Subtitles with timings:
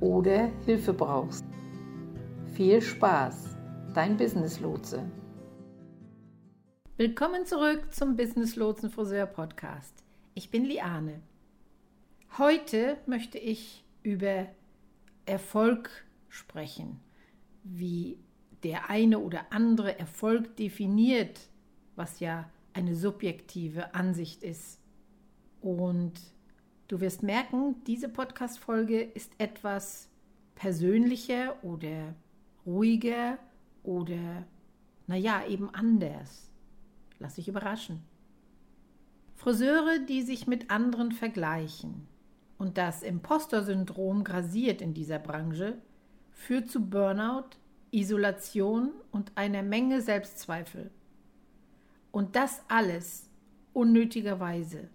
[0.00, 1.44] oder Hilfe brauchst.
[2.54, 3.56] Viel Spaß,
[3.94, 5.10] dein Business Lotse.
[6.96, 10.04] Willkommen zurück zum Business Lotsen Friseur Podcast.
[10.34, 11.20] Ich bin Liane.
[12.38, 14.46] Heute möchte ich über
[15.26, 15.90] Erfolg
[16.28, 17.00] sprechen,
[17.62, 18.18] wie
[18.62, 21.40] der eine oder andere Erfolg definiert,
[21.96, 24.80] was ja eine subjektive Ansicht ist.
[25.60, 26.12] Und
[26.90, 30.08] Du wirst merken, diese Podcast-Folge ist etwas
[30.56, 32.16] persönlicher oder
[32.66, 33.38] ruhiger
[33.84, 34.44] oder,
[35.06, 36.50] naja, eben anders.
[37.20, 38.02] Lass dich überraschen.
[39.36, 42.08] Friseure, die sich mit anderen vergleichen
[42.58, 45.78] und das Imposter-Syndrom grasiert in dieser Branche,
[46.32, 47.50] führt zu Burnout,
[47.92, 50.90] Isolation und einer Menge Selbstzweifel.
[52.10, 53.30] Und das alles
[53.74, 54.88] unnötigerweise.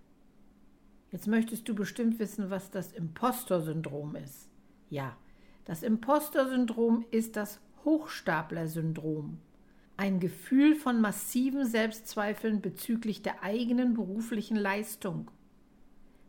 [1.16, 4.50] Jetzt möchtest du bestimmt wissen, was das Impostor-Syndrom ist.
[4.90, 5.16] Ja,
[5.64, 9.38] das Impostor-Syndrom ist das Hochstapler-Syndrom.
[9.96, 15.32] Ein Gefühl von massiven Selbstzweifeln bezüglich der eigenen beruflichen Leistung.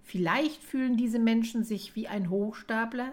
[0.04, 3.12] Vielleicht fühlen diese Menschen sich wie ein Hochstapler,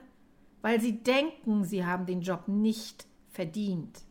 [0.62, 4.04] weil sie denken, sie haben den Job nicht verdient.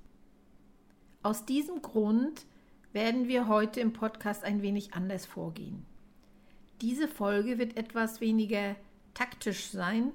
[1.23, 2.45] Aus diesem Grund
[2.93, 5.87] werden wir heute im Podcast ein wenig anders vorgehen.
[6.83, 8.75] Diese Folge wird etwas weniger
[9.15, 10.11] taktisch sein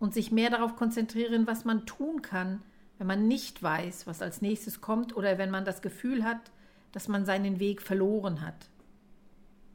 [0.00, 2.60] und sich mehr darauf konzentrieren, was man tun kann,
[2.98, 6.50] wenn man nicht weiß, was als nächstes kommt oder wenn man das Gefühl hat,
[6.90, 8.68] dass man seinen Weg verloren hat.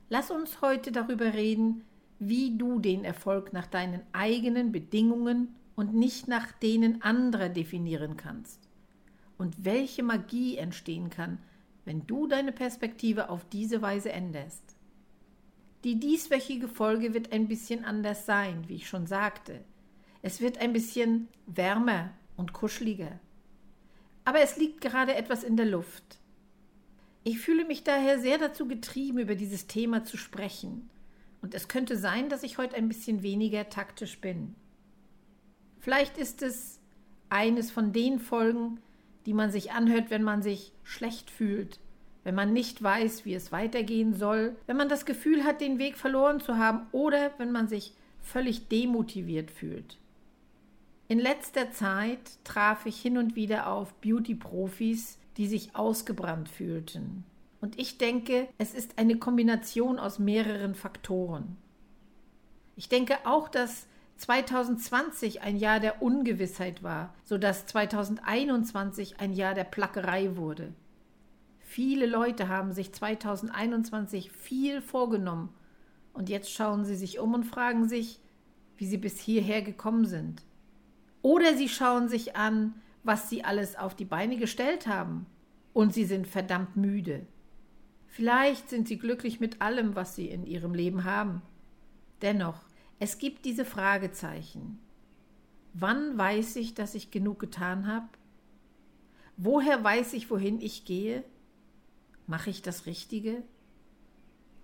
[0.10, 1.86] Lass uns heute darüber reden,
[2.20, 8.68] wie du den Erfolg nach deinen eigenen Bedingungen und nicht nach denen anderer definieren kannst
[9.38, 11.38] und welche Magie entstehen kann,
[11.86, 14.76] wenn du deine Perspektive auf diese Weise änderst.
[15.84, 19.66] Die dieswöchige Folge wird ein bisschen anders sein, wie ich schon sagte.
[20.22, 23.20] Es wird ein bisschen wärmer und kuscheliger.
[24.24, 26.20] Aber es liegt gerade etwas in der Luft.
[27.26, 30.90] Ich fühle mich daher sehr dazu getrieben, über dieses Thema zu sprechen.
[31.42, 34.56] Und es könnte sein, dass ich heute ein bisschen weniger taktisch bin.
[35.80, 36.80] Vielleicht ist es
[37.28, 38.80] eines von den Folgen,
[39.26, 41.82] die man sich anhört, wenn man sich schlecht fühlt
[42.24, 45.98] wenn man nicht weiß, wie es weitergehen soll, wenn man das Gefühl hat, den Weg
[45.98, 49.98] verloren zu haben oder wenn man sich völlig demotiviert fühlt.
[51.08, 57.26] In letzter Zeit traf ich hin und wieder auf Beauty-Profis, die sich ausgebrannt fühlten.
[57.60, 61.58] Und ich denke, es ist eine Kombination aus mehreren Faktoren.
[62.76, 69.66] Ich denke auch, dass 2020 ein Jahr der Ungewissheit war, sodass 2021 ein Jahr der
[69.66, 70.74] Plackerei wurde.
[71.74, 75.50] Viele Leute haben sich 2021 viel vorgenommen
[76.14, 78.20] und jetzt schauen sie sich um und fragen sich,
[78.78, 80.44] wie sie bis hierher gekommen sind.
[81.24, 85.26] Oder sie schauen sich an, was sie alles auf die Beine gestellt haben
[85.74, 87.26] und sie sind verdammt müde.
[88.06, 91.42] Vielleicht sind sie glücklich mit allem, was sie in ihrem Leben haben.
[92.22, 92.66] Dennoch,
[93.00, 94.78] es gibt diese Fragezeichen.
[95.74, 98.10] Wann weiß ich, dass ich genug getan habe?
[99.38, 101.24] Woher weiß ich, wohin ich gehe?
[102.28, 103.44] Mache ich das Richtige?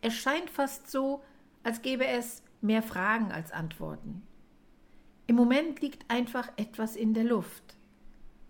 [0.01, 1.23] Es scheint fast so,
[1.63, 4.23] als gäbe es mehr Fragen als Antworten.
[5.27, 7.77] Im Moment liegt einfach etwas in der Luft.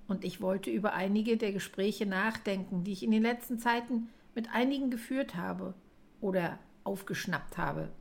[0.07, 4.53] Und ich wollte über einige der Gespräche nachdenken, die ich in den letzten Zeiten mit
[4.53, 5.73] einigen geführt habe
[6.21, 7.91] oder aufgeschnappt habe.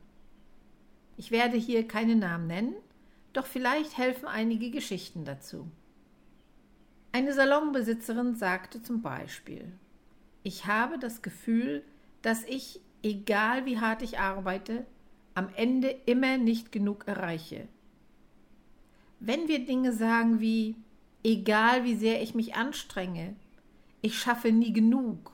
[1.17, 2.75] Ich werde hier keine Namen nennen,
[3.33, 5.69] doch vielleicht helfen einige Geschichten dazu.
[7.11, 9.71] Eine Salonbesitzerin sagte zum Beispiel,
[10.43, 11.83] ich habe das Gefühl,
[12.21, 14.85] dass ich, egal wie hart ich arbeite,
[15.35, 17.67] am Ende immer nicht genug erreiche.
[19.19, 20.75] Wenn wir Dinge sagen wie
[21.23, 23.35] Egal wie sehr ich mich anstrenge,
[24.01, 25.33] ich schaffe nie genug.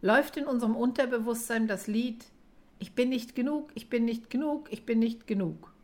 [0.00, 2.24] Läuft in unserem Unterbewusstsein das Lied
[2.78, 5.74] Ich bin nicht genug, ich bin nicht genug, ich bin nicht genug.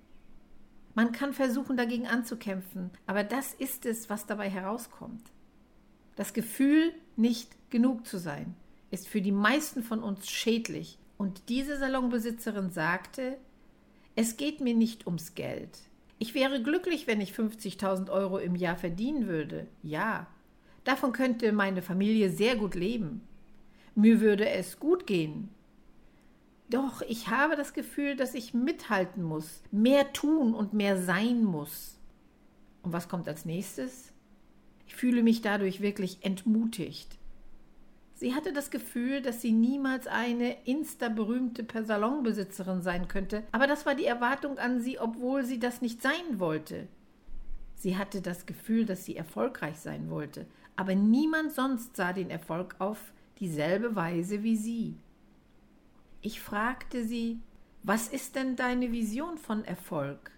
[0.94, 5.32] Man kann versuchen, dagegen anzukämpfen, aber das ist es, was dabei herauskommt.
[6.16, 8.54] Das Gefühl, nicht genug zu sein,
[8.90, 10.98] ist für die meisten von uns schädlich.
[11.16, 13.36] Und diese Salonbesitzerin sagte,
[14.16, 15.78] es geht mir nicht ums Geld.
[16.18, 19.66] Ich wäre glücklich, wenn ich 50.000 Euro im Jahr verdienen würde.
[19.82, 20.28] Ja,
[20.84, 23.22] davon könnte meine Familie sehr gut leben.
[23.96, 25.48] Mir würde es gut gehen.
[26.70, 31.98] Doch ich habe das Gefühl, dass ich mithalten muss, mehr tun und mehr sein muss.
[32.82, 34.13] Und was kommt als nächstes?
[34.94, 37.18] Fühle mich dadurch wirklich entmutigt.
[38.14, 43.96] Sie hatte das Gefühl, dass sie niemals eine insta-berühmte Salonbesitzerin sein könnte, aber das war
[43.96, 46.86] die Erwartung an sie, obwohl sie das nicht sein wollte.
[47.74, 50.46] Sie hatte das Gefühl, dass sie erfolgreich sein wollte,
[50.76, 54.94] aber niemand sonst sah den Erfolg auf dieselbe Weise wie sie.
[56.22, 57.40] Ich fragte sie,
[57.82, 60.30] was ist denn deine Vision von Erfolg?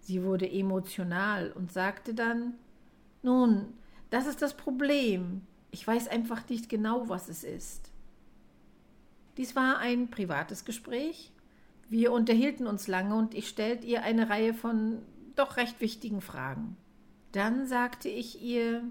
[0.00, 2.54] Sie wurde emotional und sagte dann,
[3.24, 3.72] nun,
[4.10, 5.42] das ist das Problem.
[5.70, 7.90] Ich weiß einfach nicht genau, was es ist.
[9.36, 11.32] Dies war ein privates Gespräch.
[11.88, 15.02] Wir unterhielten uns lange und ich stellte ihr eine Reihe von
[15.34, 16.76] doch recht wichtigen Fragen.
[17.32, 18.84] Dann sagte ich ihr,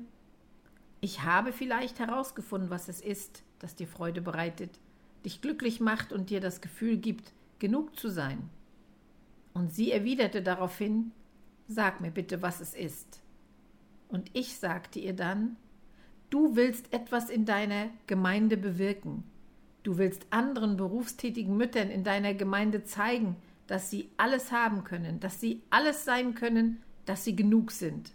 [0.99, 4.79] ich habe vielleicht herausgefunden, was es ist, das dir Freude bereitet,
[5.25, 8.49] dich glücklich macht und dir das Gefühl gibt, genug zu sein.
[9.53, 11.11] Und sie erwiderte daraufhin,
[11.69, 13.22] sag mir bitte, was es ist.
[14.13, 15.57] Und ich sagte ihr dann,
[16.29, 19.23] du willst etwas in deiner Gemeinde bewirken.
[19.81, 25.41] Du willst anderen berufstätigen Müttern in deiner Gemeinde zeigen, dass sie alles haben können, dass
[25.41, 28.11] sie alles sein können, dass sie genug sind.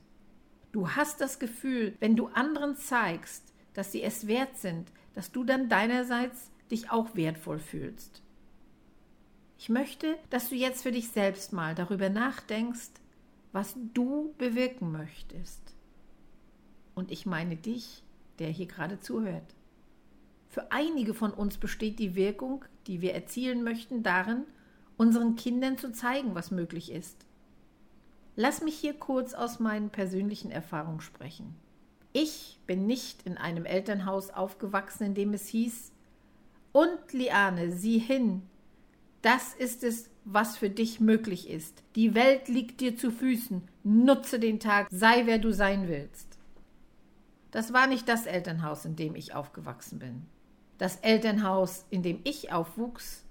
[0.71, 5.43] Du hast das Gefühl, wenn du anderen zeigst, dass sie es wert sind, dass du
[5.43, 8.23] dann deinerseits dich auch wertvoll fühlst.
[9.59, 12.93] Ich möchte, dass du jetzt für dich selbst mal darüber nachdenkst,
[13.51, 15.75] was du bewirken möchtest.
[16.99, 18.03] Und ich meine dich,
[18.41, 19.55] der hier gerade zuhört.
[20.49, 24.43] Für einige von uns besteht die Wirkung, die wir erzielen möchten, darin,
[24.97, 27.25] unseren Kindern zu zeigen, was möglich ist.
[28.35, 31.55] Lass mich hier kurz aus meinen persönlichen Erfahrungen sprechen.
[32.13, 35.93] Ich bin nicht in einem Elternhaus aufgewachsen, in dem es hieß,
[36.73, 38.43] und Liane, sieh hin,
[39.23, 41.85] das ist es, was für dich möglich ist.
[41.95, 46.28] Die Welt liegt dir zu Füßen, nutze den Tag, sei wer du sein willst.
[47.51, 50.27] Das war nicht das Elternhaus, in dem ich aufgewachsen bin.
[50.77, 53.25] Das Elternhaus, in dem ich aufwuchs,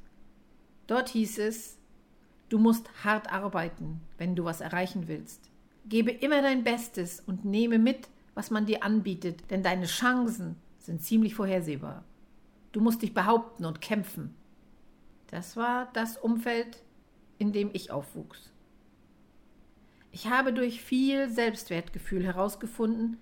[0.88, 1.78] dort hieß es,
[2.50, 5.50] du musst hart arbeiten, wenn du was erreichen willst.
[5.86, 11.02] Gebe immer dein Bestes und nehme mit, was man dir anbietet, denn deine Chancen sind
[11.02, 12.04] ziemlich vorhersehbar.
[12.72, 14.36] Du musst dich behaupten und kämpfen.
[15.28, 16.84] Das war das Umfeld,
[17.38, 18.52] in dem ich aufwuchs.
[20.12, 23.18] Ich habe durch viel Selbstwertgefühl herausgefunden,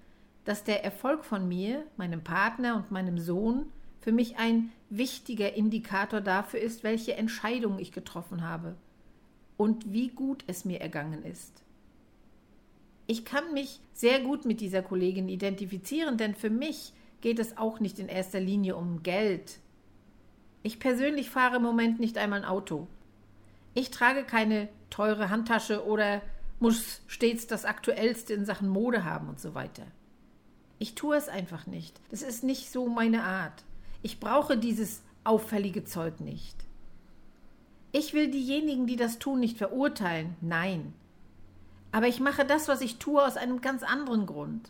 [0.46, 3.66] dass der Erfolg von mir, meinem Partner und meinem Sohn
[4.00, 8.76] für mich ein wichtiger Indikator dafür ist, welche Entscheidungen ich getroffen habe
[9.58, 11.64] und wie gut es mir ergangen ist.
[13.08, 17.80] Ich kann mich sehr gut mit dieser Kollegin identifizieren, denn für mich geht es auch
[17.80, 19.60] nicht in erster Linie um Geld.
[20.64, 22.88] Ich persönlich fahre im Moment nicht einmal ein Auto.
[23.74, 26.22] Ich trage keine teure Handtasche oder
[26.60, 29.84] muss stets das Aktuellste in Sachen Mode haben und so weiter.
[30.80, 32.00] Ich tue es einfach nicht.
[32.10, 33.64] Das ist nicht so meine Art.
[34.02, 36.56] Ich brauche dieses auffällige Zeug nicht.
[37.92, 40.36] Ich will diejenigen, die das tun, nicht verurteilen.
[40.42, 40.94] Nein.
[41.92, 44.70] Aber ich mache das, was ich tue, aus einem ganz anderen Grund.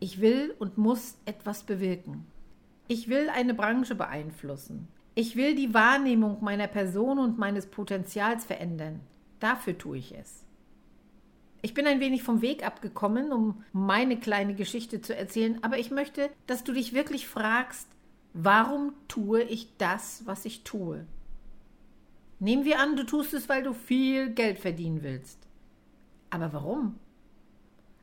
[0.00, 2.26] Ich will und muss etwas bewirken.
[2.88, 4.88] Ich will eine Branche beeinflussen.
[5.14, 9.00] Ich will die Wahrnehmung meiner Person und meines Potenzials verändern.
[9.40, 10.43] Dafür tue ich es.
[11.64, 15.90] Ich bin ein wenig vom Weg abgekommen, um meine kleine Geschichte zu erzählen, aber ich
[15.90, 17.88] möchte, dass du dich wirklich fragst,
[18.34, 21.06] warum tue ich das, was ich tue?
[22.38, 25.38] Nehmen wir an, du tust es, weil du viel Geld verdienen willst.
[26.28, 26.98] Aber warum?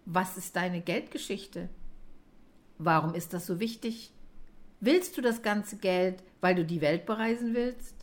[0.06, 1.70] Was ist deine Geldgeschichte?
[2.80, 4.12] Warum ist das so wichtig?
[4.80, 8.01] Willst du das ganze Geld, weil du die Welt bereisen willst?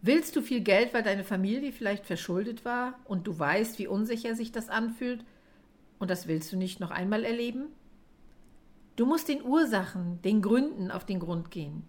[0.00, 4.34] Willst du viel Geld, weil deine Familie vielleicht verschuldet war und du weißt, wie unsicher
[4.34, 5.24] sich das anfühlt
[5.98, 7.66] und das willst du nicht noch einmal erleben?
[8.94, 11.84] Du musst den Ursachen, den Gründen auf den Grund gehen.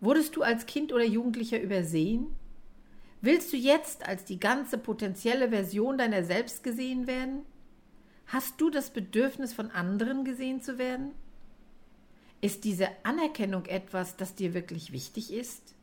[0.00, 2.26] Wurdest du als Kind oder Jugendlicher übersehen?
[3.22, 7.44] Willst du jetzt als die ganze potenzielle Version deiner selbst gesehen werden?
[8.26, 11.12] Hast du das Bedürfnis, von anderen gesehen zu werden?
[12.42, 15.75] Ist diese Anerkennung etwas, das dir wirklich wichtig ist?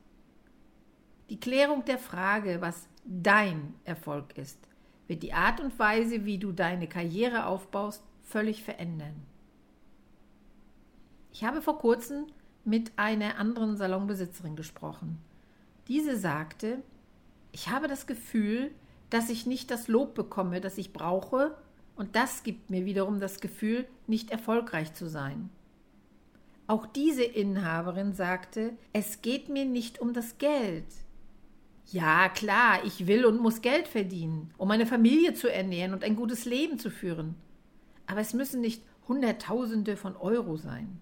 [1.34, 4.60] Die Klärung der Frage, was dein Erfolg ist,
[5.08, 9.16] wird die Art und Weise, wie du deine Karriere aufbaust, völlig verändern.
[11.32, 12.28] Ich habe vor kurzem
[12.66, 15.18] mit einer anderen Salonbesitzerin gesprochen.
[15.88, 16.84] Diese sagte,
[17.52, 18.70] ich habe das Gefühl,
[19.10, 21.58] dass ich nicht das Lob bekomme, das ich brauche,
[21.96, 25.50] und das gibt mir wiederum das Gefühl, nicht erfolgreich zu sein.
[26.68, 30.86] Auch diese Inhaberin sagte, es geht mir nicht um das Geld.
[31.92, 36.16] Ja, klar, ich will und muss Geld verdienen, um meine Familie zu ernähren und ein
[36.16, 37.36] gutes Leben zu führen.
[38.08, 41.00] Aber es müssen nicht Hunderttausende von Euro sein.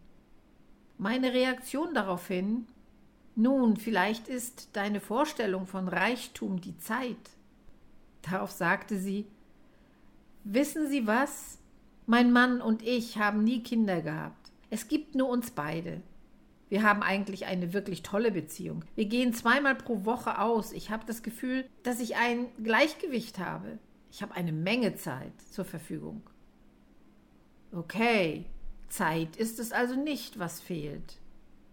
[0.97, 2.67] Meine Reaktion daraufhin,
[3.35, 7.29] nun, vielleicht ist deine Vorstellung von Reichtum die Zeit.
[8.21, 9.25] Darauf sagte sie,
[10.43, 11.59] Wissen Sie was?
[12.07, 14.51] Mein Mann und ich haben nie Kinder gehabt.
[14.69, 16.01] Es gibt nur uns beide.
[16.71, 18.85] Wir haben eigentlich eine wirklich tolle Beziehung.
[18.95, 20.71] Wir gehen zweimal pro Woche aus.
[20.71, 23.77] Ich habe das Gefühl, dass ich ein Gleichgewicht habe.
[24.09, 26.21] Ich habe eine Menge Zeit zur Verfügung.
[27.73, 28.45] Okay,
[28.87, 31.17] Zeit ist es also nicht, was fehlt.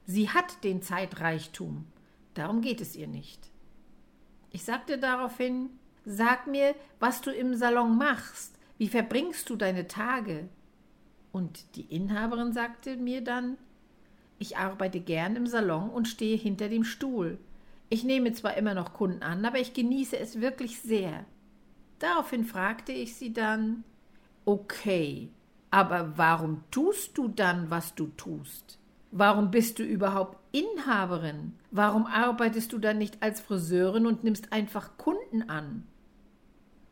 [0.04, 1.86] Sie hat den Zeitreichtum.
[2.34, 3.52] Darum geht es ihr nicht.
[4.50, 5.70] Ich sagte daraufhin,
[6.06, 8.58] sag mir, was du im Salon machst.
[8.78, 10.48] Wie verbringst du deine Tage?
[11.30, 13.58] Und die Inhaberin sagte mir dann,
[14.38, 17.38] ich arbeite gern im Salon und stehe hinter dem Stuhl.
[17.90, 21.25] Ich nehme zwar immer noch Kunden an, aber ich genieße es wirklich sehr.
[21.99, 23.83] Daraufhin fragte ich sie dann,
[24.45, 25.30] okay,
[25.71, 28.78] aber warum tust du dann, was du tust?
[29.11, 31.54] Warum bist du überhaupt Inhaberin?
[31.71, 35.87] Warum arbeitest du dann nicht als Friseurin und nimmst einfach Kunden an?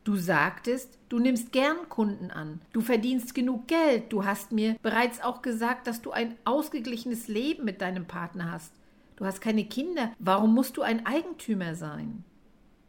[0.07, 5.21] Du sagtest, du nimmst gern Kunden an, du verdienst genug Geld, du hast mir bereits
[5.21, 8.73] auch gesagt, dass du ein ausgeglichenes Leben mit deinem Partner hast.
[9.17, 12.23] Du hast keine Kinder, warum musst du ein Eigentümer sein?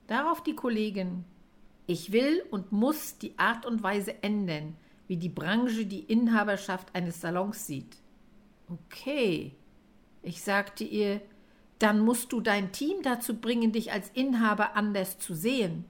[0.05, 1.25] Darauf die Kollegin.
[1.88, 4.75] Ich will und muss die Art und Weise ändern,
[5.07, 7.97] wie die Branche die Inhaberschaft eines Salons sieht.
[8.69, 9.55] Okay.
[10.21, 11.21] Ich sagte ihr,
[11.79, 15.86] dann musst du dein Team dazu bringen, dich als Inhaber anders zu sehen.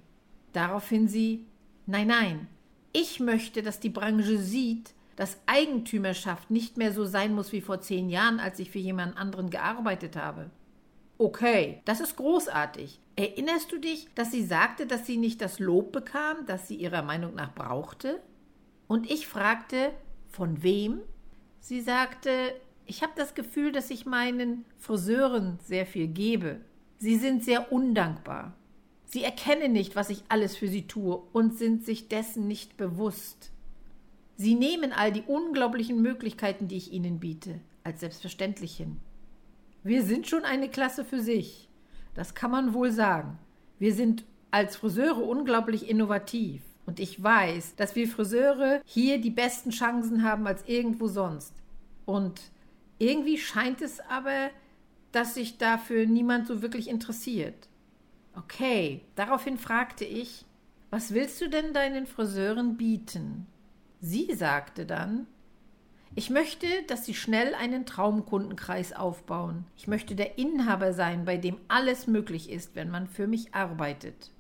[0.58, 1.46] Daraufhin sie
[1.86, 2.48] Nein, nein,
[2.92, 7.80] ich möchte, dass die Branche sieht, dass Eigentümerschaft nicht mehr so sein muss wie vor
[7.80, 10.50] zehn Jahren, als ich für jemand anderen gearbeitet habe.
[11.20, 13.00] Okay, das ist großartig.
[13.16, 17.04] Erinnerst du dich, dass sie sagte, dass sie nicht das Lob bekam, das sie ihrer
[17.04, 18.20] Meinung nach brauchte?
[18.88, 19.92] Und ich fragte,
[20.28, 21.02] von wem?
[21.60, 22.32] Sie sagte,
[22.88, 26.62] ich habe das Gefühl, dass ich meinen Friseuren sehr viel gebe.
[26.98, 28.57] Sie sind sehr undankbar.
[29.10, 33.52] Sie erkennen nicht, was ich alles für sie tue und sind sich dessen nicht bewusst.
[34.36, 38.98] Sie nehmen all die unglaublichen Möglichkeiten, die ich ihnen biete, als selbstverständlich hin.
[39.82, 41.70] Wir sind schon eine Klasse für sich.
[42.14, 43.40] Das kann man wohl sagen.
[43.80, 46.62] Wir sind als Friseure unglaublich innovativ.
[46.86, 51.54] Und ich weiß, dass wir Friseure hier die besten Chancen haben als irgendwo sonst.
[52.06, 52.42] Und
[53.00, 54.50] irgendwie scheint es aber,
[55.14, 57.70] dass sich dafür niemand so wirklich interessiert.
[58.38, 60.46] Okay, daraufhin fragte ich,
[60.92, 63.48] was willst du denn deinen Friseuren bieten?
[64.00, 65.26] Sie sagte dann,
[66.16, 69.66] ich möchte, dass sie schnell einen Traumkundenkreis aufbauen.
[69.76, 74.32] Ich möchte der Inhaber sein, bei dem alles möglich ist, wenn man für mich arbeitet.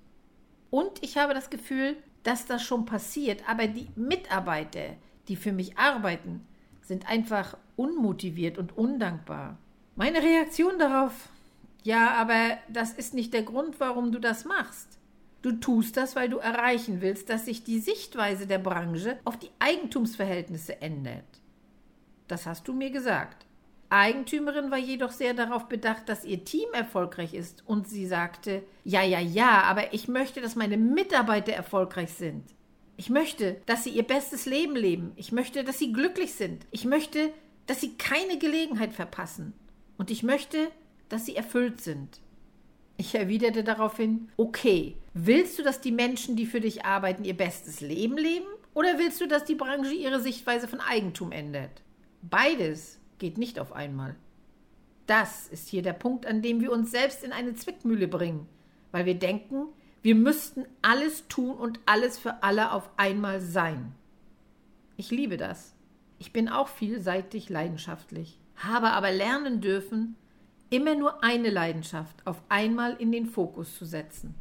[0.69, 4.95] Und ich habe das Gefühl, dass das schon passiert, aber die Mitarbeiter,
[5.27, 6.45] die für mich arbeiten,
[6.81, 9.57] sind einfach unmotiviert und undankbar.
[9.95, 11.29] Meine Reaktion darauf
[11.87, 14.99] ja, aber das ist nicht der Grund, warum du das machst.
[15.41, 19.51] Du tust das, weil du erreichen willst, dass sich die Sichtweise der Branche auf die
[19.59, 21.23] Eigentumsverhältnisse ändert.
[22.27, 23.45] Das hast du mir gesagt.
[23.87, 29.01] Eigentümerin war jedoch sehr darauf bedacht, dass ihr Team erfolgreich ist, und sie sagte Ja,
[29.01, 32.43] ja, ja, aber ich möchte, dass meine Mitarbeiter erfolgreich sind.
[32.97, 35.13] Ich möchte, dass sie ihr bestes Leben leben.
[35.15, 36.65] Ich möchte, dass sie glücklich sind.
[36.69, 37.31] Ich möchte,
[37.65, 39.53] dass sie keine Gelegenheit verpassen.
[39.97, 40.69] Und ich möchte,
[41.09, 42.19] dass sie erfüllt sind.
[42.97, 47.81] Ich erwiderte daraufhin, okay, willst du, dass die Menschen, die für dich arbeiten, ihr bestes
[47.81, 48.47] Leben leben?
[48.73, 51.83] Oder willst du, dass die Branche ihre Sichtweise von Eigentum ändert?
[52.21, 54.15] Beides geht nicht auf einmal.
[55.05, 58.47] Das ist hier der Punkt, an dem wir uns selbst in eine Zwickmühle bringen,
[58.91, 59.67] weil wir denken,
[60.01, 63.93] wir müssten alles tun und alles für alle auf einmal sein.
[64.95, 65.75] Ich liebe das.
[66.19, 70.15] Ich bin auch vielseitig leidenschaftlich, habe aber lernen dürfen,
[70.69, 74.35] immer nur eine Leidenschaft auf einmal in den Fokus zu setzen.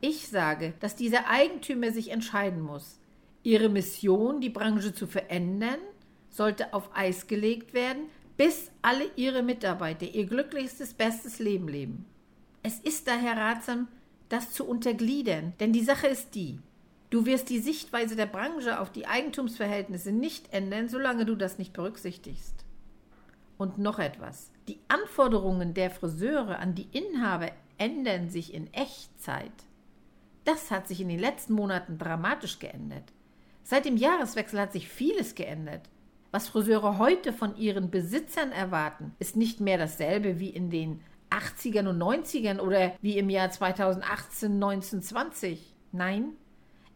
[0.00, 3.00] Ich sage, dass dieser Eigentümer sich entscheiden muss.
[3.42, 5.78] Ihre Mission, die Branche zu verändern,
[6.28, 8.04] sollte auf Eis gelegt werden,
[8.36, 12.04] bis alle Ihre Mitarbeiter ihr glücklichstes, bestes Leben leben.
[12.62, 13.88] Es ist daher ratsam,
[14.28, 16.58] das zu untergliedern, denn die Sache ist die,
[17.10, 21.72] du wirst die Sichtweise der Branche auf die Eigentumsverhältnisse nicht ändern, solange du das nicht
[21.72, 22.64] berücksichtigst.
[23.56, 24.50] Und noch etwas.
[24.68, 29.52] Die Anforderungen der Friseure an die Inhaber ändern sich in Echtzeit.
[30.44, 33.12] Das hat sich in den letzten Monaten dramatisch geändert.
[33.62, 35.88] Seit dem Jahreswechsel hat sich vieles geändert.
[36.32, 41.88] Was Friseure heute von ihren Besitzern erwarten, ist nicht mehr dasselbe wie in den 80ern
[41.88, 45.74] und 90ern oder wie im Jahr 2018, 1920.
[45.92, 46.32] Nein,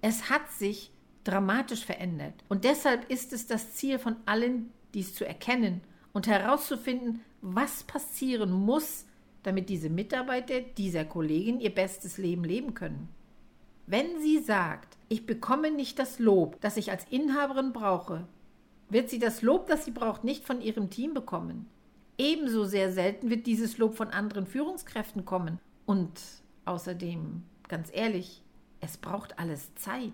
[0.01, 0.91] es hat sich
[1.23, 2.35] dramatisch verändert.
[2.49, 8.53] Und deshalb ist es das Ziel von allen, dies zu erkennen und herauszufinden, was passieren
[8.53, 9.07] muss,
[9.43, 13.09] damit diese Mitarbeiter dieser Kollegin ihr bestes Leben leben können.
[13.87, 18.27] Wenn sie sagt, ich bekomme nicht das Lob, das ich als Inhaberin brauche,
[18.89, 21.67] wird sie das Lob, das sie braucht, nicht von ihrem Team bekommen.
[22.19, 25.59] Ebenso sehr selten wird dieses Lob von anderen Führungskräften kommen.
[25.87, 26.21] Und
[26.67, 28.43] außerdem, ganz ehrlich,
[28.81, 30.13] es braucht alles Zeit.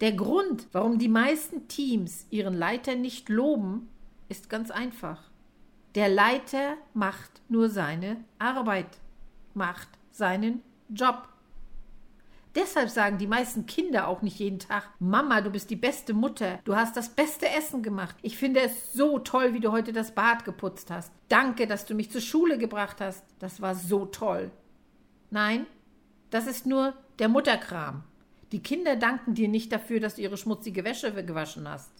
[0.00, 3.88] Der Grund, warum die meisten Teams ihren Leiter nicht loben,
[4.28, 5.30] ist ganz einfach.
[5.94, 8.98] Der Leiter macht nur seine Arbeit,
[9.54, 11.28] macht seinen Job.
[12.54, 16.58] Deshalb sagen die meisten Kinder auch nicht jeden Tag, Mama, du bist die beste Mutter,
[16.64, 18.16] du hast das beste Essen gemacht.
[18.22, 21.12] Ich finde es so toll, wie du heute das Bad geputzt hast.
[21.28, 23.24] Danke, dass du mich zur Schule gebracht hast.
[23.38, 24.50] Das war so toll.
[25.30, 25.66] Nein,
[26.30, 28.04] das ist nur der Mutterkram.
[28.52, 31.92] Die Kinder danken dir nicht dafür, dass du ihre schmutzige Wäsche gewaschen hast.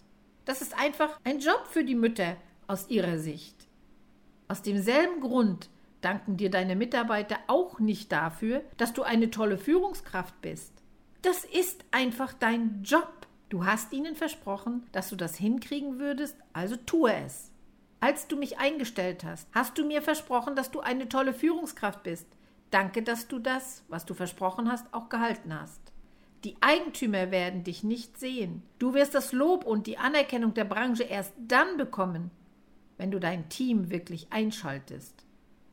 [0.47, 2.37] Das ist einfach ein Job für die Mütter
[2.67, 3.67] aus ihrer Sicht.
[4.47, 10.39] Aus demselben Grund danken dir deine Mitarbeiter auch nicht dafür, dass du eine tolle Führungskraft
[10.39, 10.71] bist.
[11.21, 13.27] Das ist einfach dein Job.
[13.49, 17.51] Du hast ihnen versprochen, dass du das hinkriegen würdest, also tue es.
[17.99, 22.25] Als du mich eingestellt hast, hast du mir versprochen, dass du eine tolle Führungskraft bist.
[22.71, 25.81] Danke, dass du das, was du versprochen hast, auch gehalten hast.
[26.43, 28.61] Die Eigentümer werden dich nicht sehen.
[28.79, 32.31] Du wirst das Lob und die Anerkennung der Branche erst dann bekommen,
[32.97, 35.25] wenn du dein Team wirklich einschaltest.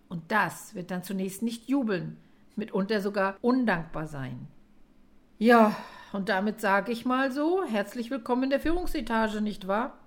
[0.08, 2.16] Und das wird dann zunächst nicht jubeln,
[2.56, 4.46] mitunter sogar undankbar sein.
[5.38, 5.76] Ja,
[6.12, 9.98] und damit sage ich mal so, herzlich willkommen in der Führungsetage, nicht wahr?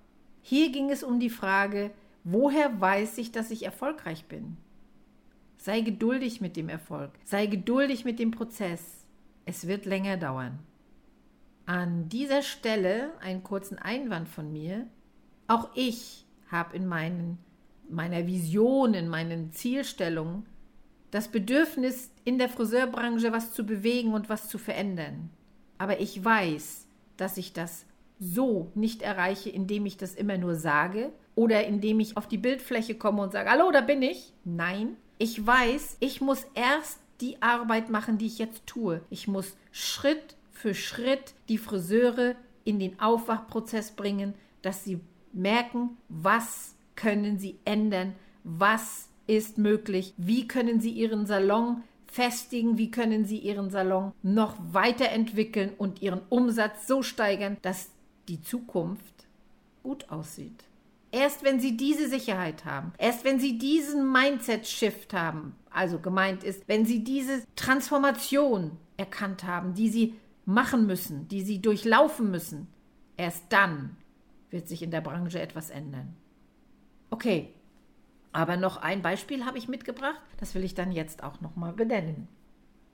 [0.42, 1.92] Hier ging es um die Frage,
[2.24, 4.58] woher weiß ich, dass ich erfolgreich bin?
[5.58, 8.97] Sei geduldig mit dem Erfolg, sei geduldig mit dem Prozess.
[9.48, 10.60] Es wird länger dauern.
[11.66, 14.88] An dieser Stelle einen kurzen Einwand von mir.
[15.48, 17.40] Auch ich habe in meinen
[17.90, 20.46] meiner Vision, in meinen Zielstellungen,
[21.12, 25.30] das Bedürfnis, in der Friseurbranche was zu bewegen und was zu verändern.
[25.78, 27.86] Aber ich weiß, dass ich das
[28.20, 32.96] so nicht erreiche, indem ich das immer nur sage oder indem ich auf die Bildfläche
[32.96, 34.34] komme und sage, hallo, da bin ich.
[34.44, 39.02] Nein, ich weiß, ich muss erst die Arbeit machen, die ich jetzt tue.
[39.10, 45.00] Ich muss Schritt für Schritt die Friseure in den Aufwachprozess bringen, dass sie
[45.34, 48.16] merken, was können Sie ändern?
[48.44, 50.14] Was ist möglich?
[50.18, 52.78] Wie können Sie Ihren Salon festigen?
[52.78, 57.92] Wie können Sie Ihren Salon noch weiterentwickeln und Ihren Umsatz so steigern, dass
[58.28, 59.28] die Zukunft
[59.84, 60.67] gut aussieht?
[61.12, 66.68] Erst wenn Sie diese Sicherheit haben, erst wenn Sie diesen Mindset-Shift haben, also gemeint ist,
[66.68, 70.16] wenn Sie diese Transformation erkannt haben, die Sie
[70.46, 72.68] machen müssen, die Sie durchlaufen müssen,
[73.16, 73.96] erst dann
[74.50, 76.16] wird sich in der Branche etwas ändern.
[77.10, 77.54] Okay,
[78.34, 82.28] aber noch ein Beispiel habe ich mitgebracht, das will ich dann jetzt auch nochmal benennen.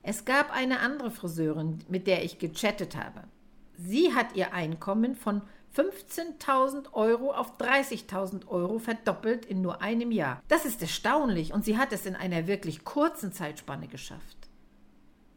[0.02, 3.24] Es gab eine andere Friseurin, mit der ich gechattet habe.
[3.76, 5.42] Sie hat ihr Einkommen von
[5.76, 10.42] 15.000 Euro auf 30.000 Euro verdoppelt in nur einem Jahr.
[10.48, 14.36] Das ist erstaunlich und sie hat es in einer wirklich kurzen Zeitspanne geschafft.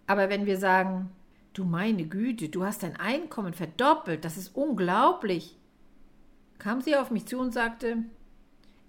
[0.05, 1.09] Aber wenn wir sagen,
[1.53, 5.57] du meine Güte, du hast dein Einkommen verdoppelt, das ist unglaublich,
[6.59, 7.97] kam sie auf mich zu und sagte,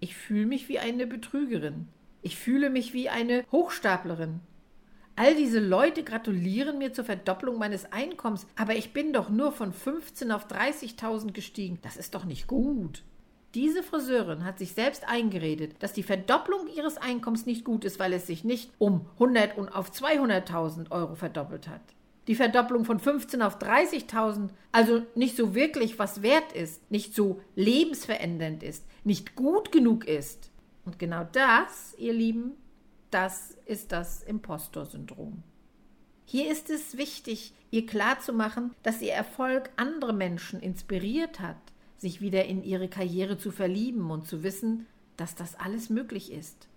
[0.00, 1.88] ich fühle mich wie eine Betrügerin.
[2.22, 4.40] Ich fühle mich wie eine Hochstaplerin.
[5.18, 9.72] All diese Leute gratulieren mir zur Verdopplung meines Einkommens, aber ich bin doch nur von
[9.72, 11.80] 15 auf 30.000 gestiegen.
[11.82, 13.02] Das ist doch nicht gut.
[13.54, 18.12] Diese Friseurin hat sich selbst eingeredet, dass die Verdopplung ihres Einkommens nicht gut ist, weil
[18.12, 21.82] es sich nicht um 100 und auf 200.000 Euro verdoppelt hat
[22.28, 27.40] die Verdopplung von 15 auf 30.000 also nicht so wirklich was wert ist, nicht so
[27.56, 30.50] lebensverändernd ist, nicht gut genug ist.
[30.84, 32.52] Und genau das, ihr Lieben,
[33.10, 35.42] das ist das Impostor-Syndrom.
[36.24, 41.56] Hier ist es wichtig, ihr klarzumachen, dass ihr Erfolg andere Menschen inspiriert hat,
[41.96, 46.68] sich wieder in ihre Karriere zu verlieben und zu wissen, dass das alles möglich ist.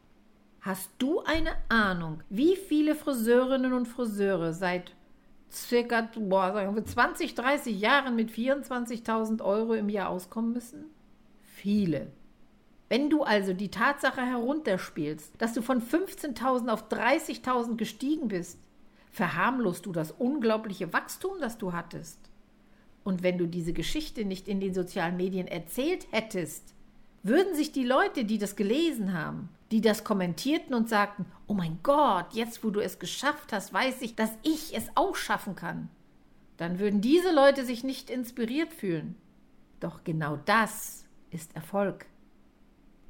[0.61, 4.93] Hast du eine Ahnung, wie viele Friseurinnen und Friseure seit
[5.51, 10.85] circa boah, sagen wir 20, 30 Jahren mit 24.000 Euro im Jahr auskommen müssen?
[11.43, 12.07] Viele.
[12.91, 18.59] Wenn du also die Tatsache herunterspielst, dass du von 15.000 auf 30.000 gestiegen bist,
[19.11, 22.19] verharmlost du das unglaubliche Wachstum, das du hattest.
[23.05, 26.73] Und wenn du diese Geschichte nicht in den sozialen Medien erzählt hättest,
[27.23, 31.79] würden sich die Leute, die das gelesen haben, die das kommentierten und sagten, oh mein
[31.83, 35.87] Gott, jetzt wo du es geschafft hast, weiß ich, dass ich es auch schaffen kann,
[36.57, 39.15] dann würden diese Leute sich nicht inspiriert fühlen.
[39.79, 42.10] Doch genau das ist Erfolg.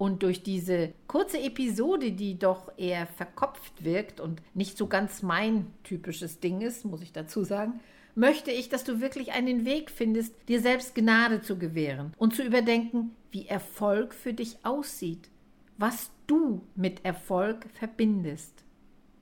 [0.02, 5.68] Und durch diese kurze Episode, die doch eher verkopft wirkt und nicht so ganz mein
[5.84, 7.82] typisches Ding ist, muss ich dazu sagen,
[8.16, 12.42] möchte ich, dass du wirklich einen Weg findest, dir selbst Gnade zu gewähren und zu
[12.42, 15.30] überdenken, wie Erfolg für dich aussieht,
[15.78, 18.64] was du mit Erfolg verbindest.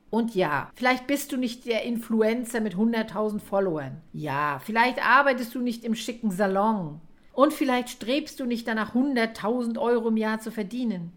[0.09, 4.01] Und ja, vielleicht bist du nicht der Influencer mit 100.000 Followern.
[4.13, 7.01] Ja, vielleicht arbeitest du nicht im schicken Salon.
[7.39, 11.13] Und vielleicht strebst du nicht danach, 100.000 Euro im Jahr zu verdienen.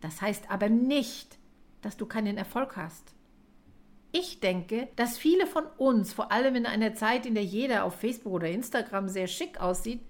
[0.00, 1.36] Das heißt aber nicht,
[1.82, 3.12] dass du keinen Erfolg hast.
[4.10, 7.96] Ich denke, dass viele von uns, vor allem in einer Zeit, in der jeder auf
[7.96, 10.00] Facebook oder Instagram sehr schick aussieht,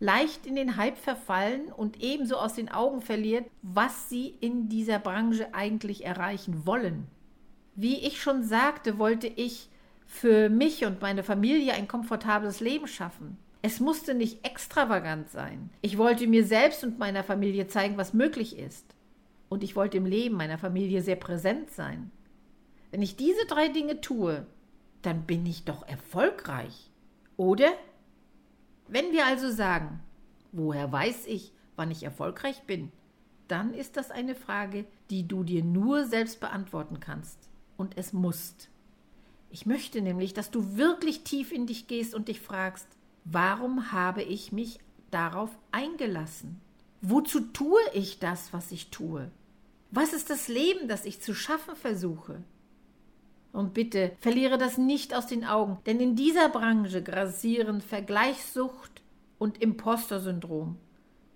[0.00, 4.98] leicht in den Hype verfallen und ebenso aus den Augen verliert, was sie in dieser
[4.98, 7.06] Branche eigentlich erreichen wollen.
[7.76, 9.68] Wie ich schon sagte, wollte ich
[10.04, 13.38] für mich und meine Familie ein komfortables Leben schaffen.
[13.66, 15.70] Es musste nicht extravagant sein.
[15.82, 18.94] Ich wollte mir selbst und meiner Familie zeigen, was möglich ist.
[19.48, 22.12] Und ich wollte im Leben meiner Familie sehr präsent sein.
[22.92, 24.46] Wenn ich diese drei Dinge tue,
[25.02, 26.92] dann bin ich doch erfolgreich.
[27.36, 27.72] Oder?
[28.86, 29.98] Wenn wir also sagen,
[30.52, 32.92] woher weiß ich, wann ich erfolgreich bin,
[33.48, 37.48] dann ist das eine Frage, die du dir nur selbst beantworten kannst.
[37.76, 38.68] Und es musst.
[39.50, 42.86] Ich möchte nämlich, dass du wirklich tief in dich gehst und dich fragst,
[43.30, 44.78] warum habe ich mich
[45.10, 46.60] darauf eingelassen?
[47.02, 49.30] Wozu tue ich das, was ich tue?
[49.90, 52.42] Was ist das Leben, das ich zu schaffen versuche?
[53.52, 59.02] Und bitte verliere das nicht aus den Augen, denn in dieser Branche grassieren Vergleichssucht
[59.38, 60.76] und Imposter-Syndrom.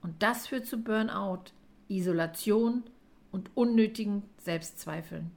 [0.03, 1.53] Und das führt zu Burnout,
[1.89, 2.85] Isolation
[3.33, 5.31] und unnötigen Selbstzweifeln.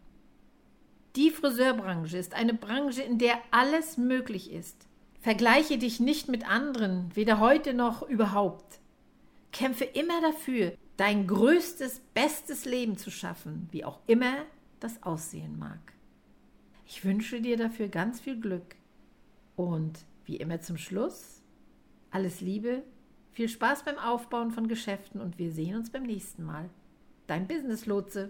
[1.16, 4.88] Die Friseurbranche ist eine Branche, in der alles möglich ist.
[5.24, 8.82] Vergleiche dich nicht mit anderen, weder heute noch überhaupt.
[9.54, 14.34] Kämpfe immer dafür, dein größtes, bestes Leben zu schaffen, wie auch immer
[14.82, 15.80] das aussehen mag.
[16.86, 18.76] Ich wünsche dir dafür ganz viel Glück.
[19.56, 21.42] Und wie immer zum Schluss,
[22.12, 22.84] alles Liebe,
[23.32, 26.70] viel Spaß beim Aufbauen von Geschäften und wir sehen uns beim nächsten Mal.
[27.28, 28.30] Dein Business Lotse.